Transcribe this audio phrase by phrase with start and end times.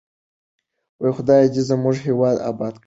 [1.15, 2.79] خدای دې زموږ هېواد اباد کړي.